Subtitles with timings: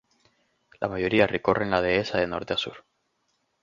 [0.79, 2.85] La mayoría recorren la dehesa de norte a sur.